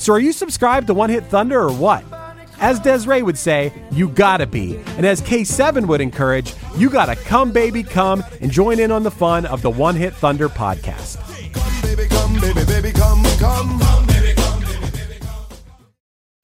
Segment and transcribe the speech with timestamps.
[0.00, 2.02] So are you subscribed to One Hit Thunder or what?
[2.58, 4.78] As Desiree would say, you gotta be.
[4.96, 9.10] And as K7 would encourage, you gotta come, baby, come and join in on the
[9.10, 11.18] fun of the One Hit Thunder podcast.
[11.82, 13.78] baby, come, baby, baby, come, come.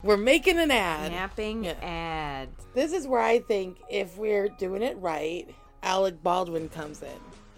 [0.02, 1.12] We're making an ad.
[1.12, 1.72] Napping Yeah.
[1.82, 2.50] ad.
[2.74, 5.46] This is where I think if we're doing it right,
[5.82, 7.08] Alec Baldwin comes in.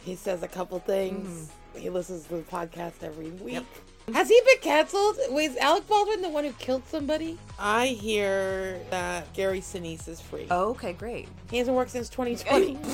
[0.05, 1.29] He says a couple things.
[1.75, 1.81] Mm-hmm.
[1.81, 3.67] He listens to the podcast every week.
[4.13, 5.17] Has he been canceled?
[5.31, 7.39] Was Alec Baldwin the one who killed somebody?
[7.59, 10.47] I hear that Gary Sinise is free.
[10.51, 11.29] Oh, okay, great.
[11.51, 12.79] He hasn't worked since 2020.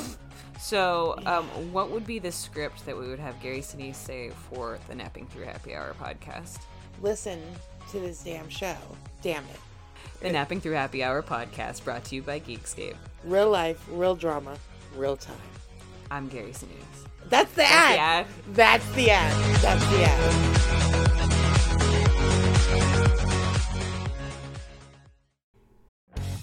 [0.61, 4.79] So, um, what would be the script that we would have Gary Sinise say for
[4.89, 6.61] the Napping Through Happy Hour podcast?
[7.03, 7.39] Listen
[7.91, 8.75] to this damn show.
[9.21, 9.61] Damn it.
[10.23, 12.97] The Napping Through Happy Hour podcast brought to you by Geekscape.
[13.25, 14.57] Real life, real drama,
[14.97, 15.37] real time.
[16.11, 17.09] I'm Gary Sinise.
[17.29, 17.99] That's the the ad.
[17.99, 18.27] ad.
[18.55, 19.55] That's the ad.
[19.57, 20.84] That's the ad.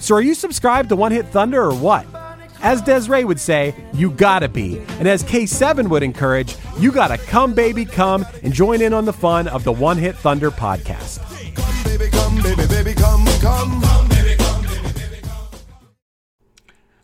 [0.00, 2.06] So are you subscribed to One Hit Thunder or what?
[2.60, 4.78] As Desiree would say, you gotta be.
[4.98, 9.12] And as K7 would encourage, you gotta come, baby, come and join in on the
[9.12, 11.24] fun of the One Hit Thunder podcast.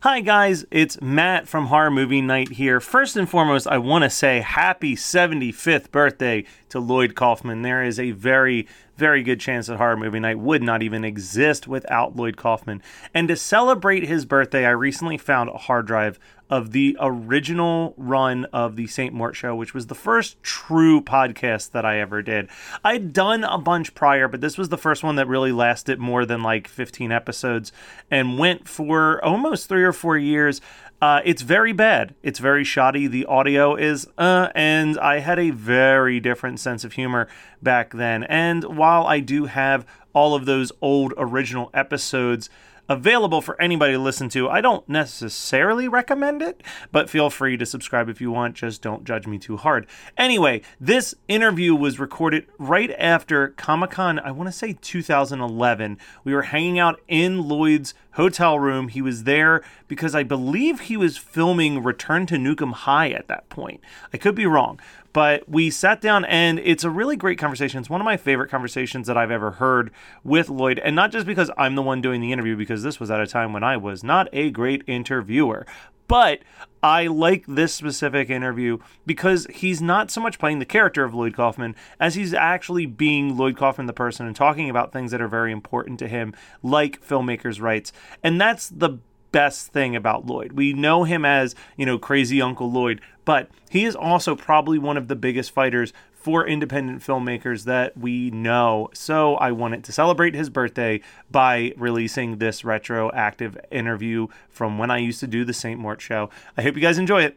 [0.00, 2.78] Hi, guys, it's Matt from Horror Movie Night here.
[2.78, 7.62] First and foremost, I want to say happy 75th birthday to Lloyd Kaufman.
[7.62, 11.66] There is a very, very good chance that Horror Movie Night would not even exist
[11.66, 12.82] without Lloyd Kaufman.
[13.12, 16.18] And to celebrate his birthday, I recently found a hard drive
[16.50, 19.14] of the original run of the St.
[19.14, 22.48] Mort Show, which was the first true podcast that I ever did.
[22.84, 26.26] I'd done a bunch prior, but this was the first one that really lasted more
[26.26, 27.72] than like 15 episodes
[28.10, 30.60] and went for almost three or four years.
[31.04, 32.14] Uh, it's very bad.
[32.22, 33.06] It's very shoddy.
[33.06, 37.28] The audio is, uh, and I had a very different sense of humor
[37.62, 38.24] back then.
[38.24, 42.48] And while I do have all of those old original episodes,
[42.88, 44.48] available for anybody to listen to.
[44.48, 46.62] I don't necessarily recommend it,
[46.92, 48.54] but feel free to subscribe if you want.
[48.54, 49.86] Just don't judge me too hard.
[50.16, 55.98] Anyway, this interview was recorded right after Comic Con, I want to say 2011.
[56.24, 58.88] We were hanging out in Lloyd's hotel room.
[58.88, 63.28] He was there because I believe he was filming Return to Nuke 'Em High at
[63.28, 63.80] that point.
[64.12, 64.80] I could be wrong,
[65.14, 67.80] but we sat down and it's a really great conversation.
[67.80, 69.90] It's one of my favorite conversations that I've ever heard
[70.22, 73.10] with Lloyd, and not just because I'm the one doing the interview, because this was
[73.10, 75.66] at a time when I was not a great interviewer,
[76.08, 76.40] but
[76.82, 81.34] I like this specific interview because he's not so much playing the character of Lloyd
[81.34, 85.28] Kaufman as he's actually being Lloyd Kaufman the person and talking about things that are
[85.28, 87.92] very important to him, like filmmakers' rights.
[88.22, 88.98] And that's the
[89.34, 90.52] best thing about Lloyd.
[90.52, 94.96] We know him as, you know, crazy Uncle Lloyd, but he is also probably one
[94.96, 98.90] of the biggest fighters for independent filmmakers that we know.
[98.94, 101.00] So I wanted to celebrate his birthday
[101.32, 105.80] by releasing this retroactive interview from when I used to do the St.
[105.80, 106.30] Mort show.
[106.56, 107.36] I hope you guys enjoy it.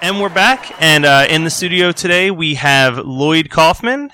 [0.00, 4.10] And we're back, and uh, in the studio today we have Lloyd Kaufman.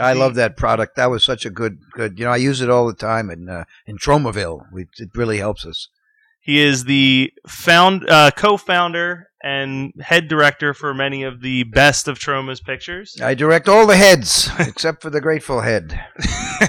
[0.00, 0.96] I love that product.
[0.96, 2.18] That was such a good, good.
[2.18, 4.66] You know, I use it all the time in uh, in Tromaville.
[4.72, 5.88] We, it really helps us.
[6.50, 12.18] He is the found uh, co-founder and head director for many of the best of
[12.18, 13.16] Troma's pictures.
[13.22, 15.96] I direct all the heads except for the Grateful Head.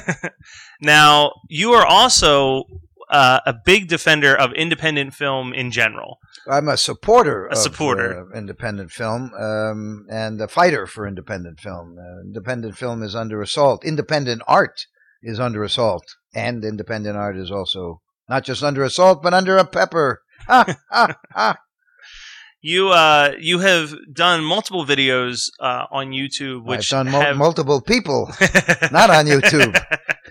[0.82, 2.66] now, you are also
[3.10, 6.20] uh, a big defender of independent film in general.
[6.48, 7.48] I'm a supporter.
[7.48, 8.28] A of, supporter.
[8.32, 11.98] uh, independent film um, and a fighter for independent film.
[11.98, 13.84] Uh, independent film is under assault.
[13.84, 14.86] Independent art
[15.24, 16.06] is under assault,
[16.36, 18.00] and independent art is also
[18.32, 20.22] not just under assault, but under a pepper.
[20.48, 21.58] Ha, ha, ha.
[22.62, 27.36] You uh, you have done multiple videos uh, on YouTube, I've which done mul- have
[27.38, 28.28] multiple people,
[28.92, 29.74] not on YouTube.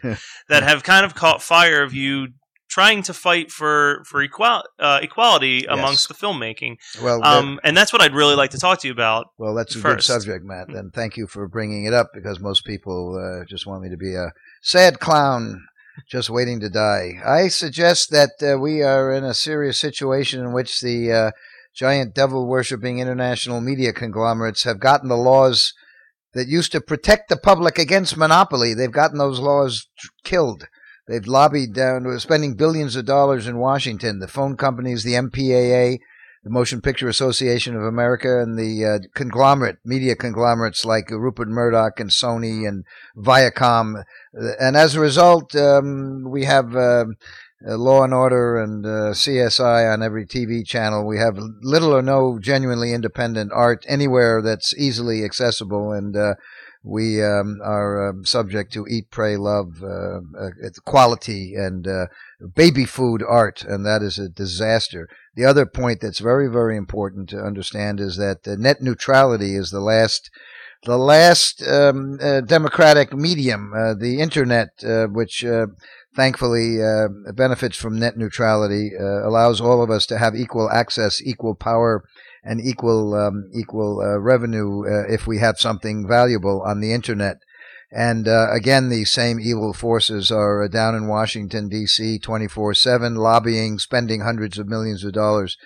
[0.48, 2.28] that have kind of caught fire of you
[2.68, 6.76] trying to fight for for equal, uh, equality amongst the filmmaking.
[7.02, 9.26] Well, that- Um, and that's what I'd really like to talk to you about.
[9.36, 10.06] well, that's a first.
[10.06, 13.66] good subject, Matt, and thank you for bringing it up because most people uh, just
[13.66, 14.30] want me to be a
[14.62, 15.60] sad clown
[16.08, 17.20] just waiting to die.
[17.24, 21.30] I suggest that uh, we are in a serious situation in which the uh,
[21.74, 25.72] giant devil worshipping international media conglomerates have gotten the laws
[26.34, 28.74] that used to protect the public against monopoly.
[28.74, 29.88] They've gotten those laws
[30.24, 30.68] killed.
[31.08, 34.20] They've lobbied down, spending billions of dollars in Washington.
[34.20, 35.98] The phone companies, the MPAA,
[36.42, 42.00] the Motion Picture Association of America, and the uh, conglomerate, media conglomerates like Rupert Murdoch
[42.00, 42.84] and Sony and
[43.16, 44.04] Viacom.
[44.32, 47.06] And as a result, um, we have uh,
[47.62, 51.06] Law and Order and uh, CSI on every TV channel.
[51.06, 56.34] We have little or no genuinely independent art anywhere that's easily accessible, and uh,
[56.82, 60.20] we um, are um, subject to eat, pray, love, uh,
[60.86, 61.86] quality and
[62.54, 65.08] baby food art, and that is a disaster.
[65.34, 69.80] The other point that's very, very important to understand is that net neutrality is the
[69.80, 70.30] last.
[70.84, 75.66] The last um, uh, democratic medium, uh, the internet, uh, which uh,
[76.16, 81.20] thankfully uh, benefits from net neutrality, uh, allows all of us to have equal access,
[81.20, 82.02] equal power,
[82.42, 87.40] and equal um, equal revenue if we have something valuable on the internet.
[87.92, 92.20] And uh, again, the same evil forces are uh, down in Washington D.C.
[92.20, 95.56] 24/7, lobbying, spending hundreds of millions of dollars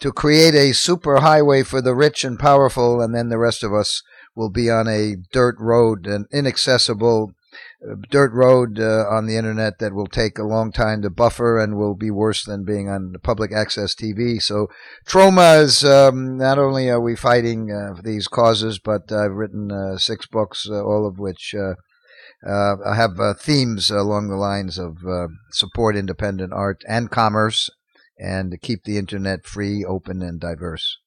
[0.00, 3.74] to create a super highway for the rich and powerful, and then the rest of
[3.74, 4.02] us
[4.34, 7.32] will be on a dirt road, an inaccessible
[8.10, 11.76] dirt road uh, on the internet that will take a long time to buffer and
[11.76, 14.40] will be worse than being on public access TV.
[14.40, 14.68] So,
[15.06, 19.98] Troma is um, not only are we fighting uh, these causes, but I've written uh,
[19.98, 21.54] six books, uh, all of which.
[21.58, 21.74] Uh,
[22.46, 27.70] uh, I have uh, themes along the lines of uh, support independent art and commerce,
[28.18, 30.98] and keep the internet free, open, and diverse.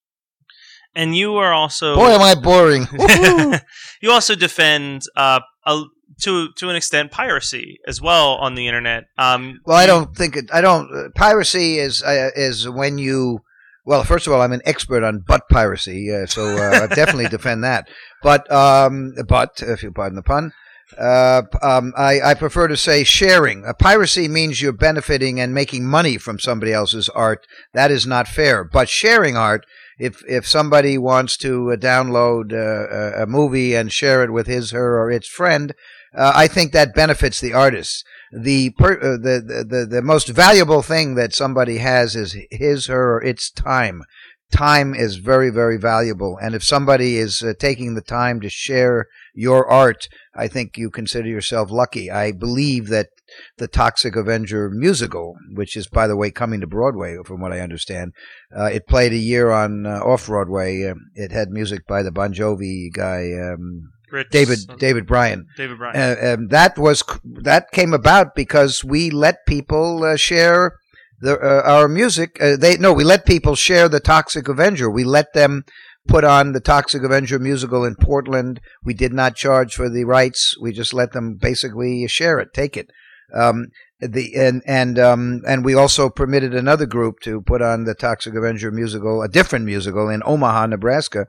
[0.95, 2.87] And you are also Boy, am I boring!
[4.01, 5.83] You also defend uh, a,
[6.21, 9.05] to to an extent piracy as well on the internet.
[9.17, 10.49] Um, Well, I don't think it.
[10.53, 10.89] I don't.
[10.93, 13.39] Uh, piracy is uh, is when you.
[13.85, 17.27] Well, first of all, I'm an expert on butt piracy, uh, so uh, I definitely
[17.37, 17.87] defend that.
[18.21, 20.51] But um, but if you pardon the pun,
[20.99, 23.63] uh, um, I, I prefer to say sharing.
[23.79, 27.47] Piracy means you're benefiting and making money from somebody else's art.
[27.73, 28.63] That is not fair.
[28.63, 29.65] But sharing art,
[29.97, 34.45] if if somebody wants to uh, download uh, a- a movie and share it with
[34.47, 35.73] his, her, or its friend,
[36.15, 40.81] uh, I think that benefits the artist the, per, uh, the the the most valuable
[40.81, 44.03] thing that somebody has is his her or its time.
[44.51, 49.07] Time is very very valuable, and if somebody is uh, taking the time to share
[49.33, 52.09] your art, I think you consider yourself lucky.
[52.09, 53.09] I believe that
[53.57, 57.59] the Toxic Avenger musical, which is by the way coming to Broadway, from what I
[57.59, 58.13] understand,
[58.55, 60.83] uh, it played a year on uh, off Broadway.
[60.83, 63.31] Uh, it had music by the Bon Jovi guy.
[63.33, 63.91] Um,
[64.31, 65.45] David David Bryan.
[65.57, 65.95] David Bryan.
[65.95, 70.73] Uh, um, that was that came about because we let people uh, share
[71.21, 72.37] the, uh, our music.
[72.41, 74.89] Uh, they no, we let people share the Toxic Avenger.
[74.89, 75.63] We let them
[76.07, 78.59] put on the Toxic Avenger musical in Portland.
[78.83, 80.55] We did not charge for the rights.
[80.59, 82.89] We just let them basically share it, take it.
[83.33, 83.67] Um,
[83.99, 88.33] the and and um, and we also permitted another group to put on the Toxic
[88.33, 91.25] Avenger musical, a different musical in Omaha, Nebraska,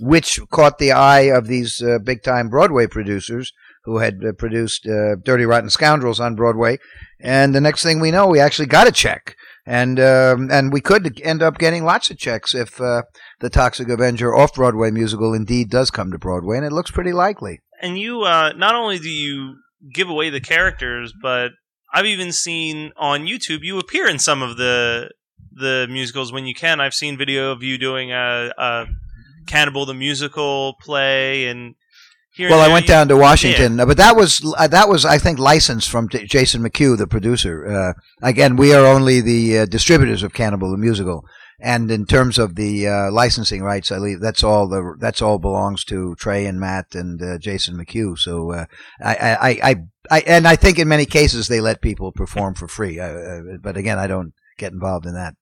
[0.00, 3.52] which caught the eye of these uh, big time Broadway producers
[3.84, 6.78] who had uh, produced uh, Dirty Rotten Scoundrels on Broadway.
[7.20, 9.36] And the next thing we know, we actually got a check.
[9.64, 13.02] And um, and we could end up getting lots of checks if uh,
[13.40, 17.12] the Toxic Avenger off Broadway musical indeed does come to Broadway, and it looks pretty
[17.12, 17.60] likely.
[17.82, 19.56] and you uh, not only do you
[19.92, 21.50] give away the characters, but
[21.92, 25.10] I've even seen on YouTube you appear in some of the
[25.52, 26.80] the musicals when you can.
[26.80, 28.86] I've seen video of you doing a, a
[29.46, 31.74] Cannibal the musical play, and
[32.34, 32.48] here.
[32.48, 35.38] and Well, I went down to Washington, but that was uh, that was I think
[35.38, 37.66] licensed from J- Jason McHugh, the producer.
[37.66, 41.24] Uh, again, we are only the uh, distributors of Cannibal the musical,
[41.60, 45.38] and in terms of the uh, licensing rights, I leave that's all the that's all
[45.38, 48.18] belongs to Trey and Matt and uh, Jason McHugh.
[48.18, 48.66] So uh,
[49.02, 49.76] I, I, I,
[50.10, 53.00] I and I think in many cases they let people perform for free.
[53.00, 55.34] Uh, uh, but again, I don't get involved in that.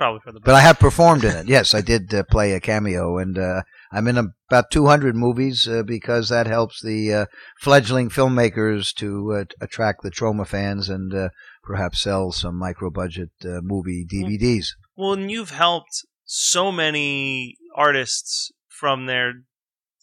[0.00, 1.46] Probably for the But I have performed in it.
[1.46, 3.60] Yes, I did uh, play a cameo, and uh,
[3.92, 7.26] I'm in about 200 movies uh, because that helps the uh,
[7.60, 11.28] fledgling filmmakers to uh, attract the Troma fans and uh,
[11.62, 14.68] perhaps sell some micro budget uh, movie DVDs.
[14.96, 19.34] Well, and you've helped so many artists from their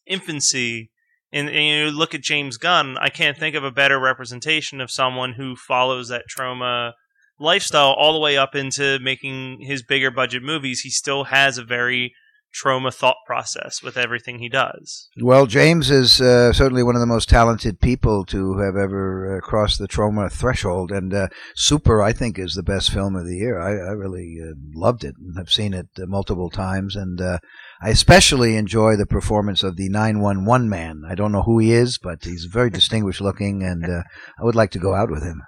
[0.06, 0.92] infancy.
[1.32, 4.92] And, and you look at James Gunn, I can't think of a better representation of
[4.92, 6.92] someone who follows that Troma
[7.39, 10.82] lifestyle all the way up into making his bigger budget movies.
[10.82, 12.13] He still has a very
[12.56, 15.10] Troma thought process with everything he does.
[15.22, 19.41] Well, James is uh, certainly one of the most talented people to have ever uh,
[19.41, 20.91] crossed the Troma threshold.
[20.91, 23.60] And uh, Super, I think, is the best film of the year.
[23.60, 26.96] I, I really uh, loved it and have seen it uh, multiple times.
[26.96, 27.39] And uh,
[27.82, 31.03] I especially enjoy the performance of the 911 man.
[31.08, 34.72] I don't know who he is, but he's very distinguished looking, and I would like
[34.72, 35.41] to go out with him.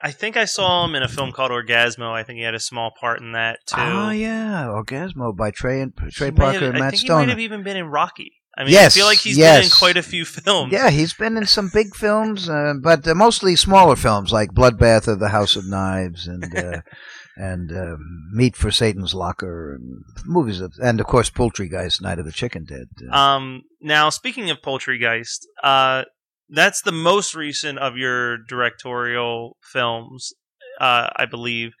[0.00, 2.12] I think I saw him in a film called Orgazmo.
[2.12, 3.76] I think he had a small part in that too.
[3.78, 7.20] Oh yeah, Orgazmo by Trey and Trey He Parker have- and I Matt think Stone.
[7.20, 8.32] he might have even been in Rocky.
[8.58, 10.72] I mean, Yes, I feel like he's been in quite a few films.
[10.72, 15.08] Yeah, he's been in some big films, uh, but uh, mostly smaller films like Bloodbath
[15.08, 16.80] of the House of Knives and uh,
[17.36, 17.98] and um,
[18.32, 22.64] Meat for Satan's Locker and movies of, and of course Poultrygeist, Night of the Chicken
[22.64, 22.86] Dead.
[23.12, 26.04] Uh, Um, now, speaking of Poultrygeist, uh,
[26.48, 30.32] that's the most recent of your directorial films,
[30.80, 31.72] uh, I believe.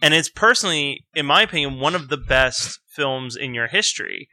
[0.00, 4.28] And it's personally, in my opinion, one of the best films in your history.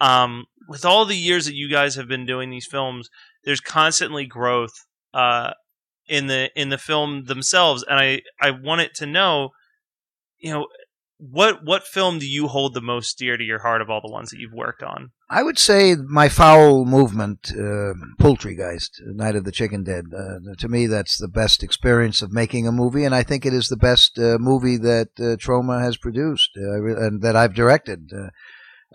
[0.00, 3.10] Um, with all the years that you guys have been doing these films,
[3.44, 4.72] there's constantly growth
[5.12, 5.52] uh,
[6.08, 9.50] in the in the film themselves, and I I wanted to know,
[10.38, 10.66] you know,
[11.20, 14.10] what what film do you hold the most dear to your heart of all the
[14.10, 15.10] ones that you've worked on?
[15.28, 20.06] I would say my foul movement, uh, Poultrygeist, Night of the Chicken Dead.
[20.16, 23.54] Uh, to me, that's the best experience of making a movie, and I think it
[23.54, 28.10] is the best uh, movie that uh, Troma has produced uh, and that I've directed.
[28.12, 28.30] Uh,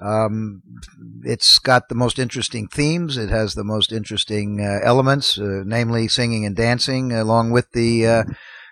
[0.03, 0.61] um,
[1.23, 3.17] it's got the most interesting themes.
[3.17, 8.25] It has the most interesting uh, elements, namely singing and dancing, along with the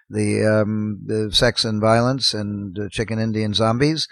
[0.09, 4.07] the, um, the sex and violence and uh, chicken Indian zombies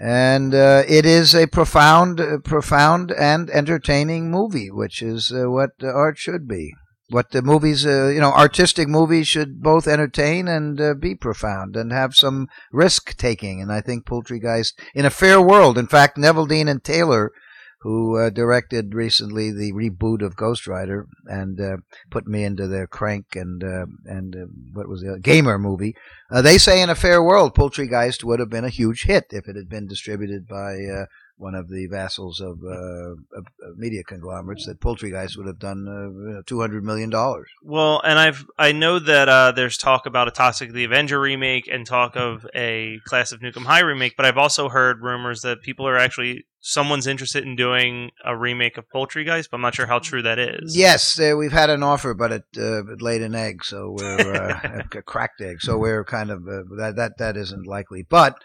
[0.00, 5.72] and uh, it is a profound, uh, profound and entertaining movie, which is uh, what
[5.82, 6.72] art should be.
[7.10, 11.92] What the movies, uh, you know, artistic movies should both entertain and be profound and
[11.92, 13.60] have some risk taking.
[13.60, 17.32] And I think Poultrygeist, in a fair world, in fact, Neville Dean and Taylor,
[17.80, 21.76] who uh, directed recently the reboot of Ghost Rider and uh,
[22.10, 25.18] put me into their Crank and uh, and uh, what was the other?
[25.18, 25.96] Gamer movie.
[26.30, 29.48] Uh, they say in a fair world, Poultrygeist would have been a huge hit if
[29.48, 31.06] it had been distributed by uh,
[31.38, 33.46] one of the vassals of, of,
[33.78, 34.66] media conglomerates.
[34.66, 37.48] That Poultrygeist would have done two hundred million dollars.
[37.62, 41.86] Well, and I've I know that there's talk about a Toxic the Avenger remake and
[41.86, 45.62] talk of a Class of Nuke 'Em High remake, but I've also heard rumors that
[45.62, 49.86] people are actually someone's interested in doing a remake of Poultrygeist, but I'm not sure
[49.86, 50.76] how true that is.
[50.76, 54.34] Yes, uh, we've had an offer, but it, uh, it laid an egg, so we're
[54.34, 55.60] uh, a cracked egg.
[55.60, 58.06] So we're kind of uh, that that that isn't likely.
[58.08, 58.36] But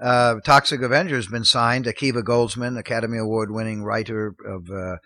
[0.00, 1.86] uh, Toxic Avenger has been signed.
[1.86, 4.70] Akiva Goldsman, Academy Award winning writer of.
[4.70, 4.96] Uh,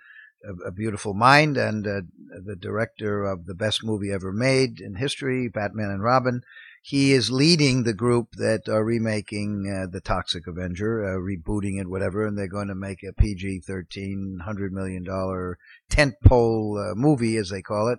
[0.65, 2.01] a, Beautiful Mind and uh,
[2.45, 6.43] the director of the best movie ever made in history, Batman and Robin.
[6.83, 11.89] He is leading the group that are remaking uh, the Toxic Avenger, uh, rebooting it,
[11.89, 17.51] whatever, and they're going to make a PG 13, $100 million tentpole uh, movie, as
[17.51, 17.99] they call it.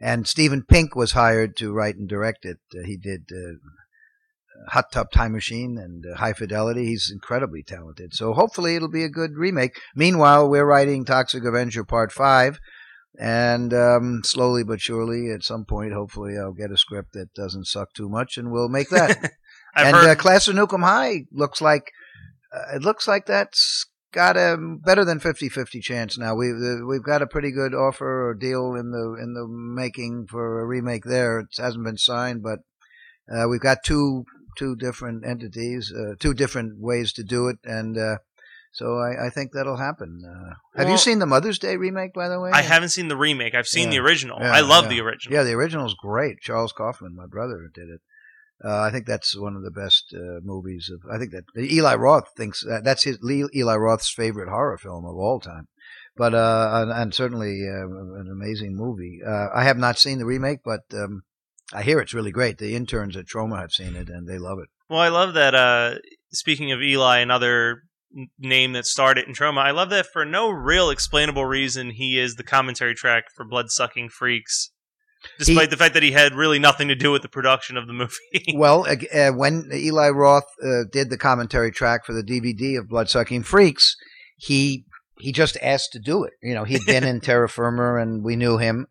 [0.00, 2.58] And Stephen Pink was hired to write and direct it.
[2.72, 3.54] Uh, he did uh,
[4.68, 6.86] Hot Tub Time Machine and uh, High Fidelity.
[6.86, 8.14] He's incredibly talented.
[8.14, 9.72] So hopefully it'll be a good remake.
[9.94, 12.58] Meanwhile, we're writing Toxic Avenger Part 5.
[13.18, 17.66] And um, slowly but surely, at some point, hopefully, I'll get a script that doesn't
[17.66, 19.32] suck too much, and we'll make that.
[19.74, 21.92] And heard uh, Class of Nuke 'Em High looks like
[22.52, 26.34] uh, it looks like that's got a better than 50-50 chance now.
[26.34, 30.26] We uh, we've got a pretty good offer or deal in the in the making
[30.28, 31.40] for a remake there.
[31.40, 32.60] It hasn't been signed, but
[33.32, 34.24] uh, we've got two
[34.56, 38.18] two different entities, uh, two different ways to do it, and uh,
[38.72, 40.20] so I, I think that'll happen.
[40.24, 42.50] Uh, have you seen the Mother's Day remake, by the way?
[42.52, 43.54] I haven't seen the remake.
[43.54, 43.98] I've seen Yeah.
[43.98, 44.38] the original.
[44.40, 44.90] Yeah, I love yeah.
[44.90, 45.34] the original.
[45.36, 46.40] Yeah, the original's great.
[46.40, 48.00] Charles Kaufman, my brother, did it.
[48.64, 51.08] Uh, I think that's one of the best uh, movies of.
[51.12, 55.14] I think that Eli Roth thinks that that's his Eli Roth's favorite horror film of
[55.16, 55.68] all time.
[56.16, 59.20] But uh, and, and certainly uh, an amazing movie.
[59.24, 61.22] Uh, I have not seen the remake, but um,
[61.72, 62.58] I hear it's really great.
[62.58, 64.68] The interns at Troma have seen it and they love it.
[64.90, 65.54] Well, I love that.
[65.54, 65.96] Uh,
[66.32, 67.87] speaking of Eli, another n-
[68.38, 72.34] name that started in Troma, I love that for no real explainable reason he is
[72.36, 74.70] the commentary track for Blood Sucking Freaks,
[75.38, 77.86] despite He- the fact that he had really nothing to do with the production of
[77.86, 78.14] the movie.
[78.54, 83.42] well, uh, when Eli Roth uh, did the commentary track for the DVD of Bloodsucking
[83.42, 83.96] Freaks,
[84.36, 84.84] he
[85.20, 86.32] he just asked to do it.
[86.42, 88.86] You know, he'd been in Terror Firmer, and we knew him.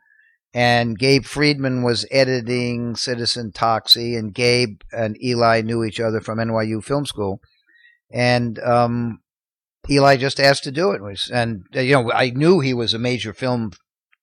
[0.53, 6.39] And Gabe Friedman was editing Citizen Toxie, and Gabe and Eli knew each other from
[6.39, 7.39] NYU Film School.
[8.11, 9.19] And um,
[9.89, 11.01] Eli just asked to do it.
[11.31, 13.71] And uh, you know, I knew he was a major film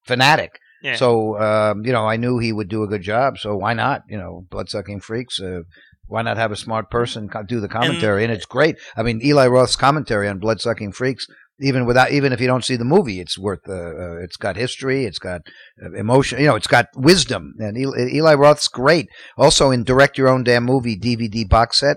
[0.04, 0.58] fanatic.
[0.82, 0.96] Yeah.
[0.96, 3.38] So um, you know, I knew he would do a good job.
[3.38, 4.02] So why not?
[4.08, 5.40] You know, bloodsucking freaks.
[5.40, 5.60] Uh,
[6.06, 8.24] why not have a smart person do the commentary?
[8.24, 8.76] And, it's great.
[8.96, 11.26] I mean, Eli Roth's commentary on bloodsucking freaks,
[11.60, 13.66] even without, even if you don't see the movie, it's worth.
[13.68, 15.06] Uh, uh, it's got history.
[15.06, 15.42] It's got
[15.82, 16.40] uh, emotion.
[16.40, 17.54] You know, it's got wisdom.
[17.58, 19.08] And Eli, Eli Roth's great.
[19.38, 21.96] Also, in direct your own damn movie DVD box set.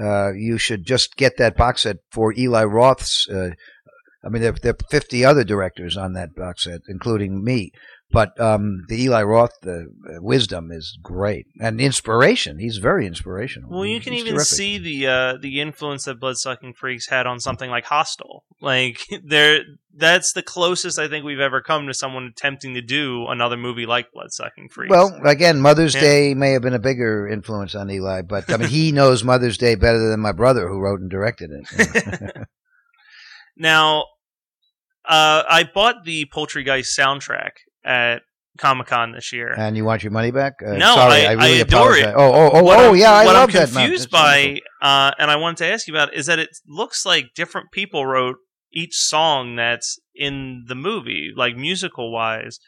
[0.00, 3.28] Uh, you should just get that box set for Eli Roth's.
[3.28, 3.50] Uh,
[4.24, 7.72] I mean, there, there are 50 other directors on that box set, including me.
[8.12, 9.84] But um, the Eli Roth uh,
[10.20, 12.58] wisdom is great and inspiration.
[12.58, 13.70] He's very inspirational.
[13.70, 14.48] Well, you can He's even terrific.
[14.48, 18.44] see the uh, the influence that Bloodsucking Freaks had on something like Hostel.
[18.60, 19.60] Like there,
[19.96, 23.86] that's the closest I think we've ever come to someone attempting to do another movie
[23.86, 24.90] like Bloodsucking Freaks.
[24.90, 26.00] Well, again, Mother's Yeah.
[26.02, 29.56] Day may have been a bigger influence on Eli, but I mean, he knows Mother's
[29.56, 32.36] Day better than my brother, who wrote and directed it.
[33.56, 34.02] now,
[35.08, 37.52] uh, I bought the Poultrygeist soundtrack
[37.84, 38.22] at
[38.58, 39.54] Comic Con this year.
[39.56, 40.54] and you want your money back?
[40.64, 42.04] Uh, No, sorry, I- I, really I adore it.
[42.04, 42.14] apologize.
[42.16, 43.72] Oh, oh, oh, What oh, I'm- yeah, I what love I'm that.
[43.72, 43.84] man.
[43.86, 47.06] confused That's by, uh, and I wanted to ask you about, is that it looks
[47.06, 48.36] like different people wrote
[48.72, 52.58] each song that's in the movie, like musical wise.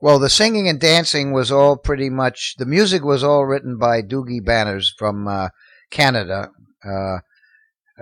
[0.00, 2.54] Well, the singing and dancing was all pretty much.
[2.58, 5.48] The music was all written by Duggie Banas from uh,
[5.90, 6.50] Canada,
[6.84, 7.18] uh,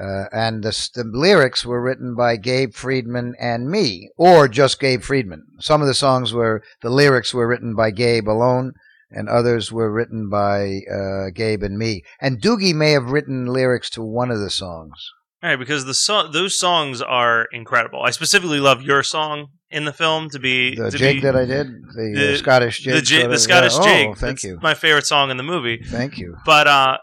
[0.00, 5.02] uh, and the, the lyrics were written by Gabe Friedman and me, or just Gabe
[5.02, 5.44] Friedman.
[5.60, 8.72] Some of the songs were the lyrics were written by Gabe alone,
[9.10, 12.02] and others were written by uh, Gabe and me.
[12.20, 14.94] And Doogie may have written lyrics to one of the songs.
[15.42, 18.02] All right, because the so- those songs are incredible.
[18.02, 21.34] I specifically love your song in the film to be The to jig be, that
[21.36, 23.82] I did, the, uh, the- Scottish jig, the, jig, the Scottish yeah.
[23.84, 24.06] jig.
[24.10, 25.80] Oh, thank you, My favorite song in the movie.
[25.86, 26.36] thank you.
[26.44, 26.98] But uh,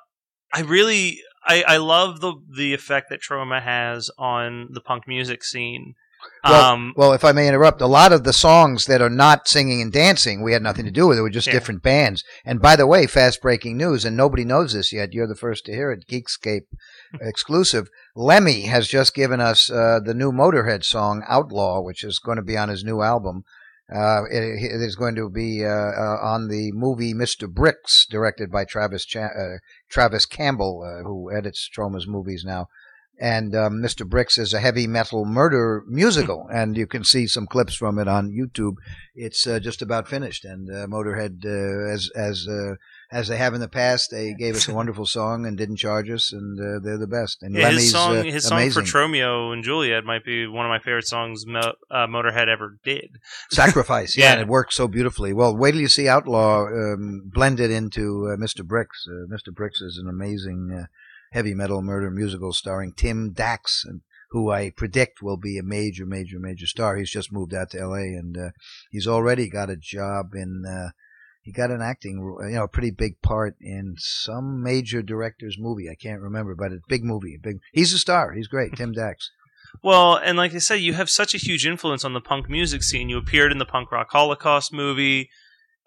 [0.53, 5.43] I really I, I love the the effect that Troma has on the punk music
[5.43, 5.95] scene.
[6.43, 9.47] Well, um, well, if I may interrupt, a lot of the songs that are not
[9.47, 11.17] singing and dancing, we had nothing to do with.
[11.19, 11.53] It were just Yeah.
[11.53, 12.23] different bands.
[12.43, 15.13] And by the way, fast breaking news, and nobody knows this yet.
[15.13, 16.07] You're the first to hear it.
[16.07, 16.63] Geekscape
[17.21, 17.87] exclusive.
[18.15, 22.43] Lemmy has just given us uh, the new Motorhead song "Outlaw," which is going to
[22.43, 23.43] be on his new album.
[23.93, 27.49] Uh, it, it is going to be uh, uh, on the movie Mr.
[27.49, 29.57] Bricks, directed by Travis Cha- uh,
[29.89, 32.67] Travis Campbell, uh, who edits Troma's movies now.
[33.19, 34.07] And um, Mr.
[34.07, 38.07] Bricks is a heavy metal murder musical, and you can see some clips from it
[38.07, 38.75] on YouTube.
[39.15, 42.47] It's uh, just about finished, and Motorhead, as as
[43.11, 46.09] as they have in the past, they gave us a wonderful song and didn't charge
[46.09, 47.41] us, and uh, they're the best.
[47.41, 48.83] And yeah, Lemmy's his song uh, his song amazing.
[48.85, 52.77] for Tromeo and Juliet might be one of my favorite songs Mo- uh, Motorhead ever
[52.83, 53.09] did.
[53.51, 54.31] Sacrifice, yeah, Yeah.
[54.33, 55.31] and it works so beautifully.
[55.33, 58.65] Well, wait till you see Outlaw um, blended into uh, Mr.
[58.65, 59.05] Bricks.
[59.07, 59.53] Uh, Mr.
[59.53, 60.85] Bricks is an amazing uh,
[61.31, 66.05] heavy metal murder musical starring Tim Dax, and who I predict will be a major,
[66.05, 66.97] major, major star.
[66.97, 67.99] He's just moved out to L.A.
[68.01, 68.49] and uh,
[68.91, 70.65] he's already got a job in.
[71.47, 72.17] He got an acting,
[72.49, 75.87] you know, a pretty big part in some major director's movie.
[75.89, 77.35] I can't remember, but it's a big movie.
[77.35, 77.59] a Big.
[77.71, 78.33] He's a star.
[78.33, 78.75] He's great.
[78.75, 79.31] Tim Dax.
[79.81, 82.83] Well, and like I said, you have such a huge influence on the punk music
[82.83, 83.07] scene.
[83.07, 85.29] You appeared in the punk rock Holocaust movie.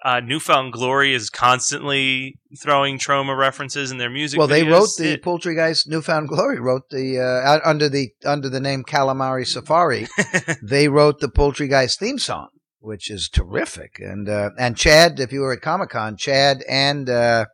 [0.03, 4.39] Uh, Newfound Glory is constantly throwing Troma references in their music.
[4.39, 5.85] Well, they wrote the It- Guys.
[5.87, 6.59] Newfound Glory.
[6.59, 10.09] Wrote the uh, under the under the name Calamari Safari.
[10.63, 12.49] they wrote the Poultrygeist theme song,
[12.81, 13.99] which is terrific.
[13.99, 17.47] And uh, and Chad, if you were at Comic Con, Chad and uh,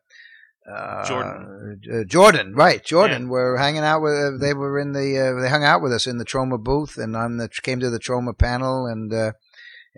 [0.70, 1.80] uh, Jordan.
[1.92, 2.84] uh, Jordan, right?
[2.84, 4.12] Jordan were hanging out with.
[4.12, 5.18] Uh, they were in the.
[5.18, 7.90] Uh, they hung out with us in the Troma booth, and on the came to
[7.90, 9.12] the Troma panel, and.
[9.12, 9.32] Uh,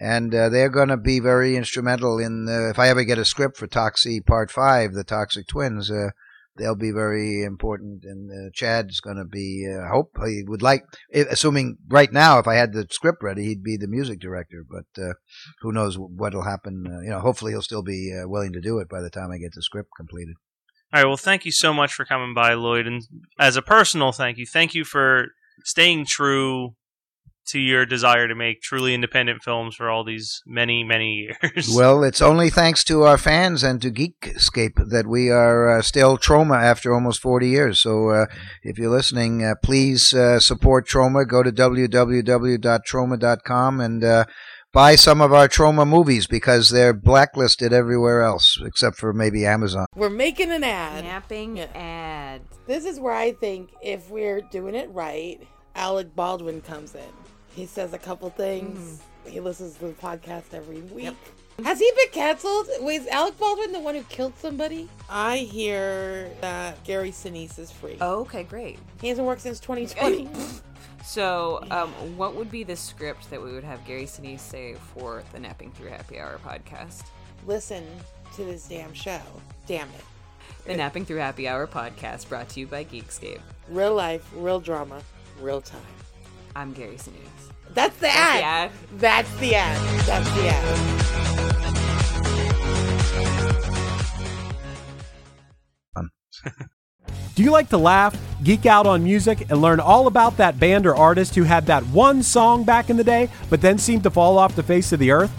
[0.00, 3.24] and uh, they're going to be very instrumental in uh, if I ever get a
[3.24, 5.90] script for Toxie Part Five, the Toxic Twins.
[6.58, 9.66] They'll be very important, and uh, Chad's going to be.
[9.68, 10.82] Uh, I hope he would like,
[11.14, 14.64] i- assuming right now, if I had the script ready, he'd be the music director.
[14.68, 15.12] But uh,
[15.60, 16.84] who knows what'll happen?
[16.86, 19.30] Uh, you know, hopefully he'll still be uh, willing to do it by the time
[19.30, 20.34] I get the script completed.
[20.92, 21.06] All right.
[21.06, 22.86] Well, thank you so much for coming by, Lloyd.
[22.86, 23.02] And
[23.38, 25.28] as a personal thank you, thank you for
[25.64, 26.74] staying true
[27.48, 31.68] to your desire to make truly independent films for all these many, many years.
[31.74, 36.16] Well, it's only thanks to our fans and to Geekscape that we are uh, still
[36.18, 37.80] Troma after almost 40 years.
[37.80, 38.26] So uh,
[38.62, 41.26] if you're listening, uh, please uh, support Troma.
[41.28, 44.24] Go to www.troma.com and uh,
[44.72, 49.86] buy some of our Troma movies because they're blacklisted everywhere else except for maybe Amazon.
[49.94, 51.04] We're making an ad.
[51.04, 51.66] Napping Yeah.
[51.74, 52.42] ad.
[52.66, 55.38] This is where I think if we're doing it right,
[55.74, 57.00] Alec Baldwin comes in.
[57.54, 59.02] He says a couple things.
[59.26, 61.16] He listens to the podcast every week.
[61.64, 62.68] Has he been canceled?
[62.80, 64.88] Was Alec Baldwin the one who killed somebody?
[65.10, 67.96] I hear that Gary Sinise is free.
[68.00, 68.78] Oh, okay, great.
[69.00, 70.28] He hasn't worked since 2020.
[71.04, 75.22] So, um, what would be the script that we would have Gary Sinise say for
[75.32, 77.04] the Napping Through Happy Hour podcast?
[77.46, 77.82] Listen
[78.34, 79.20] to this damn show.
[79.66, 80.04] Damn it.
[80.66, 83.40] The Napping Through Happy Hour podcast brought to you by Geekscape.
[83.70, 85.00] Real life, real drama,
[85.40, 85.80] real time.
[86.56, 87.52] I'm Gary Sinise.
[87.74, 88.42] That's the the ad.
[88.42, 88.70] ad.
[88.98, 90.00] That's the ad.
[90.06, 91.18] That's the ad.
[97.34, 100.86] Do you like to laugh, geek out on music, and learn all about that band
[100.86, 104.10] or artist who had that one song back in the day, but then seemed to
[104.10, 105.30] fall off the face of the earth?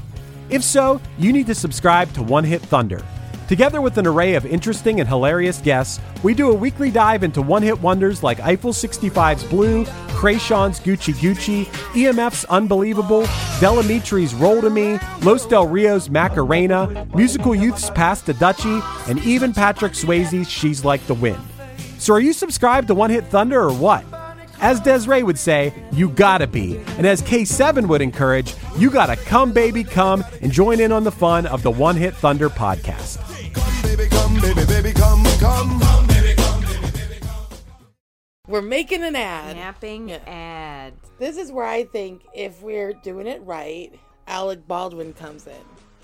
[0.50, 3.04] If so, you need to subscribe to One Hit Thunder.
[3.50, 7.42] Together with an array of interesting and hilarious guests, we do a weekly dive into
[7.42, 13.22] one hit wonders like Eiffel 65's Blue, Kreayshawn's Gucci Gucci, EMF's Unbelievable,
[13.60, 19.18] Del Amitri's Roll to Me, Los Del Rio's Macarena, Musical Youth's Pass the Dutchie, and
[19.24, 21.42] even Patrick Swayze's She's Like the Wind.
[21.98, 24.06] So are you subscribed to One Hit Thunder or what?
[24.62, 26.78] As Desiree would say, you gotta be.
[27.00, 31.12] And as K7 would encourage, you gotta come, baby, come and join in on the
[31.12, 33.26] fun of the One Hit Thunder podcast.
[34.50, 37.80] Come, baby, come, baby, baby, come, come.
[38.48, 39.56] We're making an ad.
[39.56, 40.18] Napping Yeah.
[40.26, 40.94] ad.
[41.20, 43.92] This is where I think if we're doing it right,
[44.28, 45.54] Alec Baldwin comes in.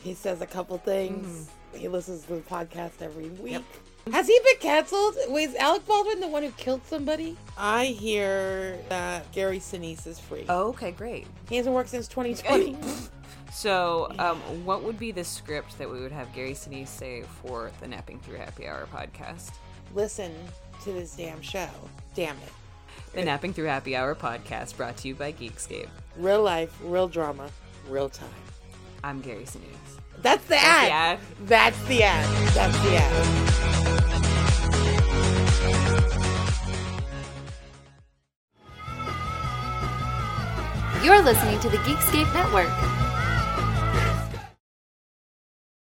[0.04, 1.50] He says a couple things.
[1.74, 1.80] Mm.
[1.80, 3.64] He listens to the podcast every week.
[4.12, 5.16] Has he been canceled?
[5.30, 7.36] Was Alec Baldwin the one who killed somebody?
[7.58, 10.46] I hear that Gary Sinise is free.
[10.48, 11.26] Oh, okay, great.
[11.50, 12.78] He hasn't worked since 2020.
[13.56, 17.72] So, um, what would be the script that we would have Gary Sinise say for
[17.80, 19.52] the Napping Through Happy Hour podcast?
[19.94, 20.34] Listen
[20.84, 21.70] to this damn show.
[22.16, 22.52] Damn it.
[23.14, 25.88] The Napping Through Happy Hour podcast brought to you by Geekscape.
[26.18, 27.50] Real life, real drama,
[27.88, 28.28] real time.
[29.06, 30.02] I'm Gary Sinise.
[30.22, 30.92] That's the the ad.
[30.92, 31.20] ad.
[31.46, 32.48] That's the ad.
[32.50, 33.46] That's the ad.
[41.06, 43.05] You're listening to the Geekscape Network.